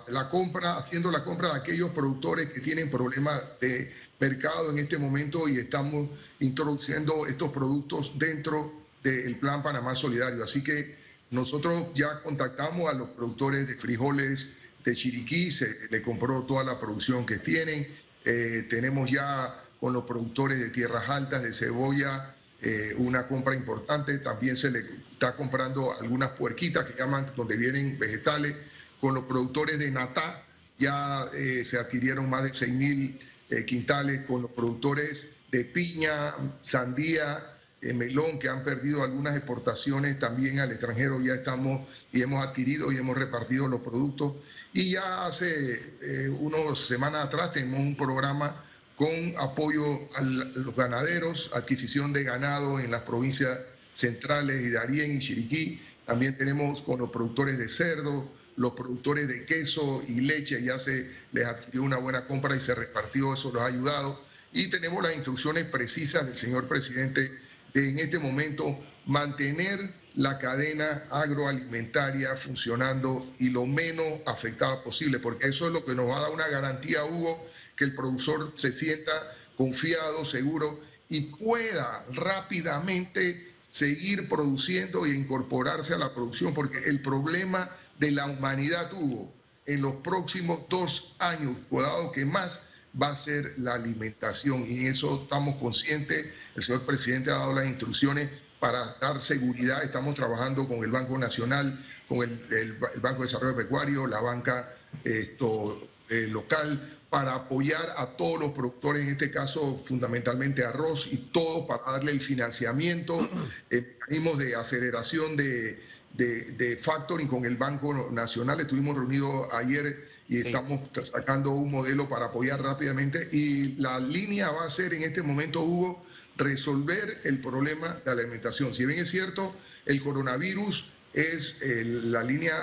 la, 0.07 0.29
compra, 0.31 0.79
haciendo 0.79 1.11
la 1.11 1.25
compra 1.25 1.53
de 1.53 1.59
aquellos 1.59 1.91
productores 1.91 2.49
que 2.53 2.61
tienen 2.61 2.89
problemas 2.89 3.43
de 3.61 3.93
mercado 4.21 4.71
en 4.71 4.79
este 4.79 4.99
momento 4.99 5.49
y 5.49 5.59
estamos 5.59 6.09
introduciendo 6.39 7.27
estos 7.27 7.51
productos 7.51 8.13
dentro 8.17 8.73
del 9.03 9.37
Plan 9.41 9.65
Panamá 9.65 9.97
Solidario. 9.97 10.45
Así 10.45 10.63
que 10.63 10.95
nosotros 11.33 11.89
ya 11.93 12.23
contactamos 12.23 12.89
a 12.89 12.95
los 12.95 13.09
productores 13.09 13.67
de 13.67 13.75
frijoles 13.75 14.51
de 14.85 14.95
Chiriquí, 14.95 15.51
se 15.51 15.89
le 15.91 16.01
compró 16.01 16.45
toda 16.45 16.63
la 16.63 16.79
producción 16.79 17.27
que 17.27 17.39
tienen. 17.39 17.89
Eh, 18.25 18.65
tenemos 18.71 19.11
ya 19.11 19.61
con 19.81 19.93
los 19.93 20.05
productores 20.05 20.61
de 20.61 20.69
tierras 20.69 21.09
altas, 21.09 21.43
de 21.43 21.53
cebolla, 21.53 22.36
eh, 22.63 22.95
una 22.99 23.27
compra 23.27 23.55
importante. 23.55 24.19
También 24.19 24.57
se 24.57 24.71
le 24.71 24.81
está 25.13 25.37
comprando 25.37 25.93
algunas 25.93 26.31
puerquitas 26.31 26.85
que 26.85 26.99
llaman, 26.99 27.27
donde 27.37 27.57
vienen 27.57 27.99
vegetales. 27.99 28.57
Con 29.01 29.15
los 29.15 29.25
productores 29.25 29.79
de 29.79 29.91
Natá 29.91 30.43
ya 30.79 31.27
eh, 31.35 31.65
se 31.65 31.79
adquirieron 31.79 32.31
más 32.31 32.45
de 32.45 32.53
6 32.53 32.73
mil 32.73 33.21
eh, 33.51 33.65
quintales. 33.65 34.25
Con 34.27 34.43
los 34.43 34.51
productores 34.51 35.29
de 35.51 35.65
piña, 35.65 36.35
sandía, 36.63 37.53
melón, 37.83 38.41
que 38.41 38.49
han 38.49 38.65
perdido 38.65 39.05
algunas 39.05 39.37
exportaciones 39.37 40.19
también 40.19 40.59
al 40.59 40.73
extranjero, 40.73 41.21
ya 41.21 41.35
estamos 41.35 41.87
y 42.13 42.21
hemos 42.21 42.45
adquirido 42.45 42.91
y 42.91 42.97
hemos 42.97 43.17
repartido 43.17 43.69
los 43.69 43.81
productos. 43.81 44.33
Y 44.73 44.91
ya 44.91 45.27
hace 45.27 45.95
unas 46.41 46.79
semanas 46.79 47.27
atrás 47.27 47.53
tenemos 47.53 47.79
un 47.79 47.97
programa 47.97 48.65
con 48.97 49.35
apoyo 49.39 50.09
a 50.15 50.23
los 50.23 50.75
ganaderos, 50.75 51.51
adquisición 51.55 52.13
de 52.13 52.25
ganado 52.25 52.81
en 52.81 52.91
las 52.91 53.03
provincias 53.03 53.59
centrales 53.95 54.63
de 54.63 54.71
Darién 54.71 55.17
y 55.17 55.19
Chiriquí. 55.19 55.81
También 56.07 56.37
tenemos 56.37 56.83
con 56.83 56.99
los 56.99 57.11
productores 57.11 57.59
de 57.59 57.69
cerdo, 57.69 58.29
los 58.57 58.73
productores 58.73 59.29
de 59.29 59.45
queso 59.45 60.03
y 60.09 60.21
leche, 60.23 60.63
ya 60.63 60.79
se 60.79 61.11
les 61.33 61.47
adquirió 61.47 61.83
una 61.83 61.99
buena 61.99 62.27
compra 62.27 62.57
y 62.57 62.61
se 62.61 62.75
repartió, 62.75 63.35
eso 63.35 63.53
los 63.53 63.63
ha 63.63 63.67
ayudado. 63.67 64.25
Y 64.53 64.69
tenemos 64.69 65.03
las 65.03 65.15
instrucciones 65.15 65.65
precisas 65.65 66.25
del 66.25 66.37
señor 66.37 66.67
presidente 66.67 67.21
de 67.23 67.39
en 67.81 67.99
este 67.99 68.19
momento 68.19 68.79
mantener 69.07 69.95
la 70.15 70.39
cadena 70.39 71.05
agroalimentaria 71.11 72.35
funcionando 72.37 73.31
y 73.39 73.51
lo 73.51 73.67
menos 73.67 74.21
afectada 74.25 74.83
posible, 74.83 75.19
porque 75.19 75.49
eso 75.49 75.67
es 75.67 75.73
lo 75.73 75.85
que 75.85 75.95
nos 75.95 76.09
va 76.09 76.17
a 76.17 76.21
dar 76.23 76.31
una 76.31 76.49
garantía, 76.49 77.05
Hugo, 77.05 77.45
que 77.77 77.85
el 77.85 77.95
productor 77.95 78.53
se 78.57 78.73
sienta 78.73 79.13
confiado, 79.57 80.25
seguro 80.25 80.81
y 81.09 81.21
pueda 81.21 82.05
rápidamente 82.13 83.53
seguir 83.69 84.29
produciendo 84.29 85.05
e 85.05 85.15
incorporarse 85.15 85.95
a 85.95 85.99
la 85.99 86.15
producción, 86.15 86.55
porque 86.55 86.79
el 86.79 87.03
problema 87.03 87.71
de 87.99 88.11
la 88.11 88.27
humanidad, 88.27 88.93
Hugo, 88.93 89.33
en 89.67 89.83
los 89.83 89.97
próximos 89.97 90.61
dos 90.69 91.15
años, 91.19 91.57
cuidado 91.69 92.11
que 92.13 92.25
más, 92.25 92.66
va 93.01 93.09
a 93.09 93.17
ser 93.17 93.55
la 93.59 93.75
alimentación 93.75 94.65
y 94.67 94.79
en 94.81 94.87
eso 94.89 95.23
estamos 95.23 95.57
conscientes. 95.57 96.27
El 96.55 96.63
señor 96.63 96.83
presidente 96.83 97.31
ha 97.31 97.35
dado 97.35 97.55
las 97.55 97.67
instrucciones 97.67 98.31
para 98.59 98.97
dar 99.01 99.21
seguridad. 99.21 99.85
Estamos 99.85 100.15
trabajando 100.15 100.67
con 100.67 100.83
el 100.83 100.91
Banco 100.91 101.19
Nacional, 101.19 101.79
con 102.09 102.23
el, 102.23 102.73
Banco 103.01 103.23
de 103.23 103.27
Desarrollo 103.27 103.57
Pecuario, 103.57 104.07
la 104.07 104.21
banca 104.21 104.75
esto, 105.05 105.89
eh, 106.09 106.27
local, 106.29 106.99
para 107.11 107.35
apoyar 107.35 107.87
a 107.99 108.17
todos 108.17 108.41
los 108.41 108.53
productores, 108.53 109.03
en 109.03 109.11
este 109.11 109.31
caso 109.31 109.77
fundamentalmente 109.77 110.65
arroz 110.65 111.13
y 111.13 111.17
todo 111.17 111.67
para 111.67 111.93
darle 111.93 112.13
el 112.13 112.21
financiamiento, 112.21 113.29
mecanismos 113.71 114.39
de 114.39 114.57
aceleración 114.57 115.37
de, 115.37 115.81
de, 116.17 116.77
factoring 116.77 117.29
con 117.29 117.45
el 117.45 117.57
Banco 117.57 118.11
Nacional. 118.11 118.61
Estuvimos 118.61 118.97
reunidos 118.97 119.49
ayer 119.53 120.09
y 120.29 120.39
estamos 120.39 120.81
sacando 121.03 121.51
un 121.53 121.71
modelo 121.71 122.09
para 122.09 122.27
apoyar 122.27 122.63
rápidamente 122.63 123.29
y 123.33 123.77
la 123.77 124.01
línea 124.01 124.51
va 124.51 124.65
a 124.65 124.71
ser 124.71 124.95
en 124.95 125.03
este 125.03 125.23
momento, 125.23 125.63
Hugo, 125.63 126.05
resolver 126.37 127.21
el 127.25 127.41
problema 127.41 128.01
de 128.05 128.15
la 128.15 128.23
alimentación. 128.23 128.73
Si 128.73 128.87
bien 128.87 128.99
es 128.99 129.11
cierto, 129.11 129.55
el 129.85 130.01
coronavirus 130.03 130.91
es 131.13 131.63
eh, 131.63 131.85
la 131.85 132.23
línea 132.23 132.57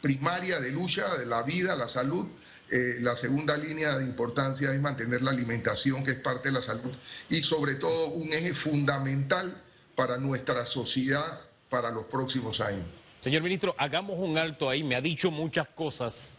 primaria 0.00 0.60
de 0.60 0.70
lucha 0.72 1.16
de 1.16 1.26
la 1.26 1.42
vida, 1.42 1.76
la 1.76 1.88
salud, 1.88 2.26
eh, 2.70 2.98
la 3.00 3.16
segunda 3.16 3.56
línea 3.56 3.96
de 3.96 4.04
importancia 4.04 4.72
es 4.72 4.80
mantener 4.80 5.22
la 5.22 5.30
alimentación, 5.30 6.04
que 6.04 6.12
es 6.12 6.20
parte 6.20 6.48
de 6.48 6.52
la 6.52 6.60
salud, 6.60 6.92
y 7.30 7.42
sobre 7.42 7.76
todo 7.76 8.08
un 8.08 8.32
eje 8.32 8.52
fundamental 8.52 9.62
para 9.94 10.18
nuestra 10.18 10.66
sociedad 10.66 11.47
para 11.68 11.90
los 11.90 12.04
próximos 12.04 12.60
años. 12.60 12.84
Señor 13.20 13.42
ministro, 13.42 13.74
hagamos 13.78 14.16
un 14.18 14.38
alto 14.38 14.70
ahí. 14.70 14.84
Me 14.84 14.94
ha 14.94 15.00
dicho 15.00 15.30
muchas 15.30 15.68
cosas 15.68 16.36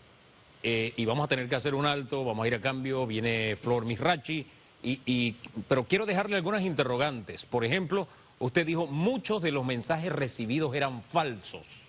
eh, 0.64 0.94
y 0.96 1.06
vamos 1.06 1.26
a 1.26 1.28
tener 1.28 1.50
que 1.50 1.56
hacer 1.56 1.76
un 1.76 1.86
alto, 1.86 2.24
vamos 2.24 2.44
a 2.44 2.48
ir 2.48 2.56
a 2.56 2.62
cambio. 2.62 3.06
Viene 3.06 3.56
Flor 3.58 3.86
Misrachi 3.86 4.46
y, 4.82 5.36
pero 5.68 5.84
quiero 5.84 6.06
dejarle 6.06 6.38
algunas 6.38 6.62
interrogantes. 6.62 7.46
Por 7.46 7.66
ejemplo, 7.66 8.08
usted 8.40 8.66
dijo, 8.66 8.88
muchos 8.88 9.42
de 9.42 9.52
los 9.52 9.66
mensajes 9.66 10.12
recibidos 10.12 10.74
eran 10.74 11.02
falsos, 11.02 11.82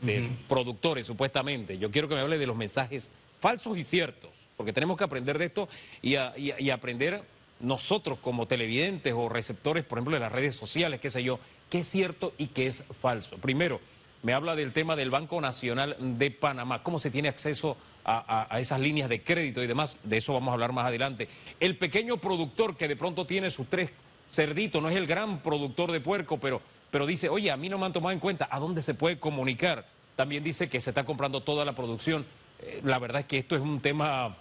de 0.00 0.30
productores 0.48 1.06
supuestamente. 1.06 1.76
Yo 1.78 1.90
quiero 1.90 2.08
que 2.08 2.14
me 2.14 2.20
hable 2.20 2.38
de 2.38 2.46
los 2.46 2.56
mensajes 2.56 3.10
falsos 3.40 3.76
y 3.76 3.84
ciertos, 3.84 4.30
porque 4.56 4.72
tenemos 4.72 4.96
que 4.96 5.04
aprender 5.04 5.38
de 5.38 5.46
esto 5.46 5.68
y, 6.02 6.14
y 6.36 6.70
aprender 6.70 7.22
nosotros 7.58 8.18
como 8.22 8.46
televidentes 8.46 9.12
o 9.14 9.28
receptores, 9.28 9.84
por 9.84 9.98
ejemplo, 9.98 10.14
de 10.14 10.20
las 10.20 10.32
redes 10.32 10.54
sociales, 10.54 11.00
qué 11.00 11.10
sé 11.10 11.22
yo, 11.22 11.40
qué 11.70 11.78
es 11.78 11.88
cierto 11.88 12.34
y 12.36 12.48
qué 12.48 12.66
es 12.66 12.84
falso. 13.00 13.38
Primero, 13.38 13.80
me 14.22 14.34
habla 14.34 14.54
del 14.54 14.72
tema 14.72 14.96
del 14.96 15.10
Banco 15.10 15.40
Nacional 15.40 15.96
de 15.98 16.30
Panamá, 16.30 16.82
cómo 16.82 16.98
se 16.98 17.10
tiene 17.10 17.28
acceso 17.28 17.76
a, 18.04 18.58
esas 18.58 18.80
líneas 18.80 19.08
de 19.08 19.22
crédito 19.22 19.62
y 19.62 19.66
demás, 19.66 19.98
de 20.02 20.16
eso 20.18 20.32
vamos 20.32 20.50
a 20.50 20.54
hablar 20.54 20.72
más 20.72 20.86
adelante. 20.86 21.28
El 21.60 21.76
pequeño 21.76 22.16
productor 22.16 22.76
que 22.76 22.88
de 22.88 22.96
pronto 22.96 23.26
tiene 23.26 23.50
sus 23.50 23.68
tres 23.68 23.90
cerditos, 24.32 24.82
no 24.82 24.88
es 24.88 24.96
el 24.96 25.06
gran 25.06 25.38
productor 25.40 25.92
de 25.92 26.00
puerco, 26.00 26.38
pero, 26.38 26.60
pero 26.90 27.06
dice, 27.06 27.28
oye, 27.28 27.50
a 27.50 27.56
mí 27.56 27.68
no 27.68 27.78
me 27.78 27.86
han 27.86 27.92
tomado 27.92 28.12
en 28.12 28.18
cuenta, 28.18 28.48
¿a 28.50 28.58
dónde 28.58 28.82
se 28.82 28.94
puede 28.94 29.18
comunicar? 29.18 29.86
También 30.16 30.42
dice 30.42 30.68
que 30.68 30.80
se 30.80 30.90
está 30.90 31.04
comprando 31.04 31.42
toda 31.42 31.64
la 31.64 31.72
producción. 31.72 32.26
Eh, 32.60 32.80
la 32.84 32.98
verdad 32.98 33.20
es 33.20 33.26
que 33.26 33.38
esto 33.38 33.54
es 33.54 33.62
un 33.62 33.80
tema 33.80 34.36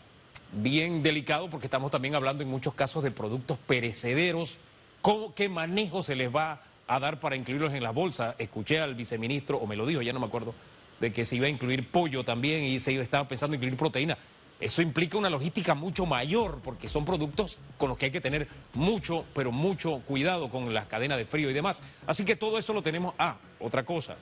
bien 0.52 1.04
delicado 1.04 1.50
porque 1.50 1.68
estamos 1.68 1.92
también 1.92 2.16
hablando 2.16 2.44
en 2.44 2.50
muchos 2.50 2.74
casos 2.74 3.04
de 3.04 3.12
productos 3.12 3.58
perecederos. 3.60 4.58
¿Cómo, 5.02 5.34
¿Qué 5.36 5.48
manejo 5.48 6.04
se 6.04 6.16
les 6.16 6.34
va 6.34 6.64
a 6.90 7.00
dar 7.00 7.20
para 7.20 7.36
incluirlos 7.36 7.74
en 7.74 7.84
las 7.84 7.94
bolsas? 7.94 8.36
Escuché 8.40 8.80
al 8.80 8.96
viceministro, 8.96 9.58
o 9.58 9.68
me 9.68 9.76
lo 9.76 9.86
dijo, 9.86 10.02
ya 10.02 10.12
no 10.12 10.20
me 10.20 10.26
acuerdo, 10.26 10.54
de 11.00 11.14
que 11.14 11.26
se 11.26 11.36
iba 11.36 11.46
a 11.46 11.50
incluir 11.50 11.88
pollo 11.90 12.26
también 12.26 12.64
y 12.64 12.80
se 12.80 13.00
estaba 13.00 13.28
pensando 13.28 13.56
en 13.56 13.60
incluir 13.60 13.78
proteína. 13.78 14.18
Eso 14.60 14.82
implica 14.82 15.18
una 15.18 15.30
logística 15.30 15.74
mucho 15.74 16.06
mayor 16.06 16.60
porque 16.62 16.90
son 16.90 17.06
productos 17.06 17.60
con 17.78 17.88
los 17.88 17.98
que 17.98 18.06
hay 18.06 18.12
que 18.12 18.20
tener 18.20 18.48
mucho, 18.74 19.24
pero 19.34 19.54
mucho 19.54 20.02
cuidado 20.06 20.50
con 20.50 20.74
las 20.74 20.88
cadenas 20.88 21.18
de 21.18 21.26
frío 21.26 21.50
y 21.50 21.54
demás. 21.54 21.80
Así 22.06 22.26
que 22.26 22.36
todo 22.36 22.58
eso 22.58 22.74
lo 22.74 22.82
tenemos. 22.82 23.14
Ah, 23.18 23.38
otra 23.60 23.86
cosa. 23.86 24.18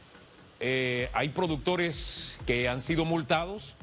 Eh, 0.59 1.09
hay 1.13 1.29
productores 1.29 2.37
que 2.45 2.69
han 2.69 2.81
sido 2.81 3.03
multados 3.03 3.73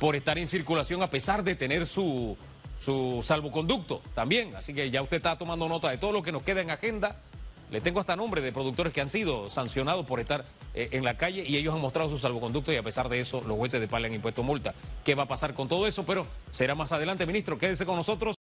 por 0.00 0.16
estar 0.16 0.36
en 0.38 0.48
circulación 0.48 1.02
a 1.02 1.10
pesar 1.10 1.44
de 1.44 1.54
tener 1.54 1.86
su, 1.86 2.36
su 2.80 3.20
salvoconducto 3.22 4.02
también. 4.14 4.56
Así 4.56 4.74
que 4.74 4.90
ya 4.90 5.00
usted 5.00 5.18
está 5.18 5.38
tomando 5.38 5.68
nota 5.68 5.90
de 5.90 5.98
todo 5.98 6.10
lo 6.10 6.22
que 6.22 6.32
nos 6.32 6.42
queda 6.42 6.60
en 6.60 6.70
agenda. 6.70 7.20
Le 7.70 7.80
tengo 7.80 8.00
hasta 8.00 8.14
nombre 8.14 8.40
de 8.40 8.52
productores 8.52 8.92
que 8.92 9.00
han 9.00 9.10
sido 9.10 9.50
sancionados 9.50 10.06
por 10.06 10.20
estar 10.20 10.44
eh, 10.74 10.88
en 10.92 11.04
la 11.04 11.16
calle 11.16 11.44
y 11.46 11.56
ellos 11.56 11.74
han 11.74 11.80
mostrado 11.80 12.08
su 12.08 12.18
salvoconducto 12.18 12.72
y 12.72 12.76
a 12.76 12.82
pesar 12.82 13.08
de 13.08 13.20
eso 13.20 13.40
los 13.40 13.56
jueces 13.56 13.80
de 13.80 13.88
Pala 13.88 14.06
han 14.06 14.14
impuesto 14.14 14.42
multa. 14.42 14.74
¿Qué 15.04 15.14
va 15.14 15.24
a 15.24 15.28
pasar 15.28 15.54
con 15.54 15.68
todo 15.68 15.86
eso? 15.86 16.04
Pero 16.04 16.26
será 16.50 16.74
más 16.74 16.92
adelante, 16.92 17.26
ministro. 17.26 17.58
Quédese 17.58 17.84
con 17.84 17.96
nosotros. 17.96 18.34